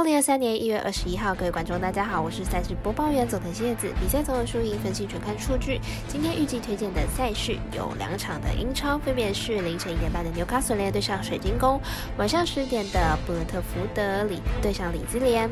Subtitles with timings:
[0.00, 3.92] 二零二三年一月二十一号，各位观众，大家好，我是赛事播报员佐藤蝎子。
[4.00, 5.78] 比赛总有输赢分析全看数据。
[6.08, 11.78] 今天预计推荐的赛事有两场的英超，分别是凌晨一点半的纽卡索联对上水晶宫，
[12.16, 15.46] 晚上十点的布伦特福德里对上里兹联，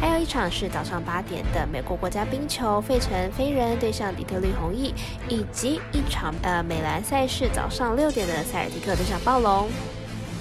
[0.00, 4.94] 还有一场是早上八点的美国国家冰球费城飞人对上底特律红翼，
[5.28, 9.68] 以及一场呃美兰赛事早上六点的塞尔提克对上暴龙。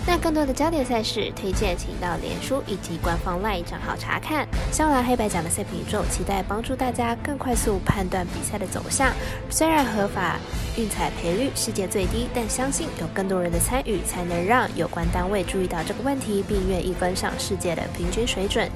[0.08, 4.48] 那更多的焦点赛事推荐，请到脸书以及官方 LINE 账号查看。
[4.72, 9.12] 香兰黑白奖的赛品宇宙，期待帮助大家更快速判断比赛的走向。
[9.50, 10.40] 虽然合法
[10.78, 18.72] 运彩赔率世界最低，但相信有更多人的参与，才能让有关单位注意到这个问题，并愿意跟上世界的平均水准。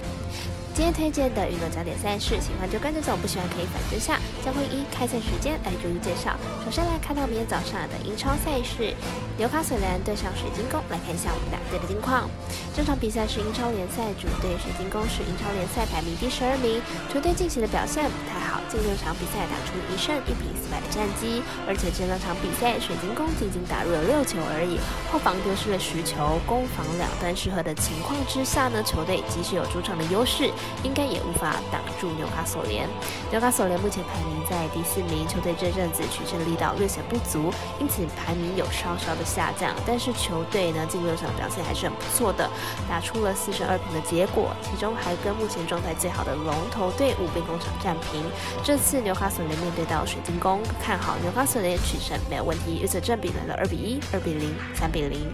[0.74, 4.18] 今天推荐的运动焦点赛事，喜欢就跟着走，不喜欢可以反着下。
[4.44, 6.34] 将会依开赛时间来逐一介绍。
[6.66, 8.96] 首先来看到明天早上的英超赛事，
[9.38, 12.28] 纽卡索联对上水晶宫，来看一下我们两队的近况。
[12.74, 16.82] 这场比赛是英超联赛主队水晶宫是英超联赛排名第十二名，
[17.14, 24.80] 球队近期的表现不太好，近六场比赛打出一胜一平四败的战绩，而且这两场比赛水晶宫仅仅打入了六球而已，
[25.12, 30.50] 后防丢失了十球，攻防两端适合的情况之下呢，球队即使有主场的优势。
[30.84, 32.88] 应该也无法挡住纽卡索联。
[33.30, 39.74] 纽卡索联目前排名在第四名，球队这阵子取胜力道略显不足，因此排名有稍稍的下降。
[39.86, 42.50] 但是球队呢近六场表现还是很不错的，
[42.90, 48.24] 打出了四胜二平的结果，其中还跟目前状态最好的龙头队伍兵工厂战平。
[48.64, 55.32] 这次纽卡索联面对到水晶宫，看好纽卡索联取胜没有问题，预测正比来了二比一、二比零、三比零。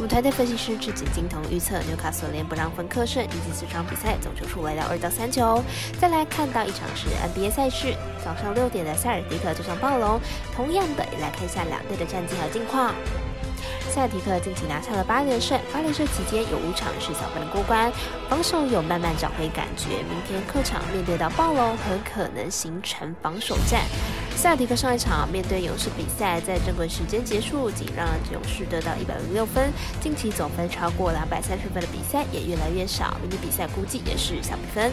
[0.00, 5.62] 我们团队分析师志景金童预测纽卡索联不让分客胜，以及四场比赛总球数来到二到三球。
[6.00, 10.18] 再来看到一场是 NBA 赛事，早上六点的塞尔迪克对上暴龙，
[10.56, 12.94] 同样的也来看一下两队的战绩和近况。
[13.90, 17.92] 塞尔提克近期拿下了八连胜，八连胜期间有五场是小分过关，
[18.26, 20.00] 防守有慢慢找回感觉。
[20.08, 23.82] 明天客场面对到暴龙，很可能形成防守战。
[24.40, 29.70] 塞尔提克上一场面对勇士比赛，在正规时间结束，仅让勇士得到一百零六分。
[30.00, 34.90] 近期总分超过两百三十分的比赛也越来越少，明天比赛估计也是小比分。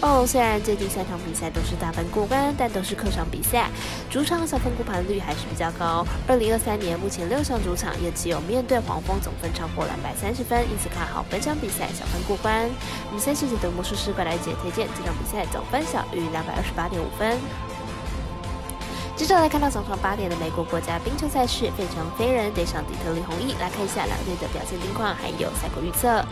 [0.00, 3.70] 哦虽然最近三场比赛都是大分过关，但都是客场比赛，
[4.10, 6.04] 主场小分过盘率还是比较高。
[6.26, 12.68] 二零二三年目前六场主场也只有面对黄蜂总分超过两百三十分，因此看好本场比赛小分过关。
[13.06, 17.38] 我们三狮子的魔术师怪来姐推荐这场比赛总分小于两百二十八点五分。
[19.20, 26.24] 接着来看到早上八点的美国国家冰球赛事，费城飞人对上底特律红衣，来看一下两队的表现情况，还有赛果预测。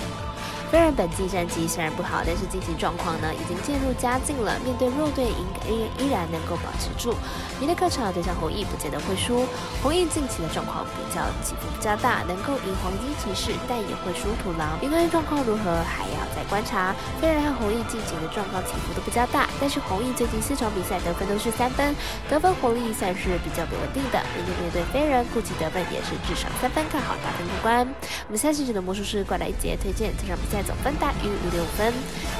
[0.70, 4.52] 飞人本季战绩虽然不好，但是近期状况呢已经渐入佳境了。
[4.62, 7.16] 面对弱队，应该依然能够保持住。
[7.58, 9.46] 明天客场对上红翼，不见得会输。
[9.82, 14.76] 红翼近期的状况比较起伏比较大，能够赢黄金骑士，但也会输土狼。
[14.78, 16.94] 明天状况如何，还要再观察。
[17.18, 21.96] 飞人和红翼近期的状况起伏都比较大，但是红翼最近四场比赛得分都是三分，
[22.28, 24.20] 得分火力算是比较稳定的。
[24.36, 27.88] 明天面对飞人，估计得分也是至少三分，看好大分过关。
[28.28, 30.57] 我们三十局的魔术师过来一节推荐这场比赛。
[30.62, 31.92] 总分大于五六分。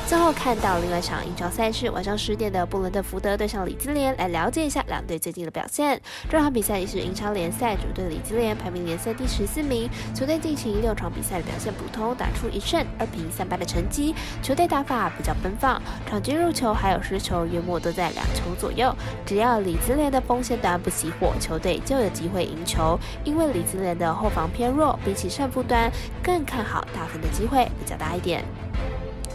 [0.07, 6.01] 最后看到另外一场英超赛事，晚上十点的布伦特福德对上李兹联，来了解一下两队最近的表现。
[6.31, 14.15] 这场比赛也是英超联赛主队李兹联排名联赛第十四名，球队进行六场比赛的表现普通，打出一胜二平三败的成绩。
[14.43, 18.91] 球队打法比较奔放，场均入球还有失球约莫都在两球左右。
[19.27, 22.99] 只要李兹联的锋线端不熄火，球队就有机会赢球。
[23.25, 25.93] 因为李兹联的后防偏弱，比起胜负端
[26.23, 28.08] 更看好大分的机会比较大。
[28.15, 28.45] 一点。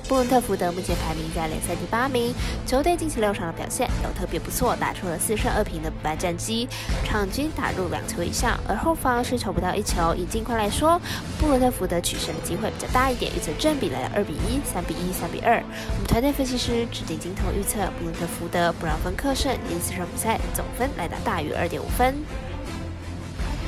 [0.05, 2.35] 布伦特福德目前排名在联赛第八名，
[2.67, 6.67] 球队近期六场的表现都特别不错，打出了四胜二平的不败战绩，
[7.05, 10.13] 场均打入两球以上，而后方是球不到一球。
[10.13, 11.01] 以近况来说，
[11.39, 15.55] 布伦特福德取胜的机会比较大一点，预测正比来到二比一、三比一、三比二。
[15.55, 22.13] 我们团队分析师指定金头预测布伦特福德不让分客胜，因此场比赛总分来到大于二点五分。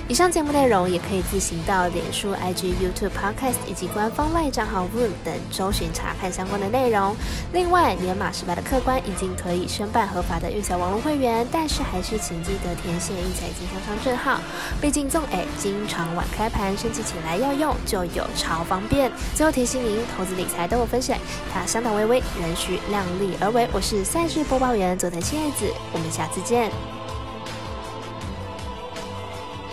[0.08, 7.16] 以上节目内容也可以自行到脸书、IG、YouTube、Podcast 以及官方外账号 Room 等搜寻查看相关的内容。
[7.54, 14.40] 另外，年码十八的客官已经可以申办合法的运彩网络会员，但是还是请记得填写运彩经销商证号。
[14.80, 19.12] 毕竟纵 A 经常晚开盘，升级起来要用就有超方便。
[19.34, 21.20] 最后提醒您，投资理财都有风险，
[21.52, 23.68] 它相当微微，仍需量力而为。
[23.74, 26.72] 我是赛事播报员佐藤千叶子，我们下次见。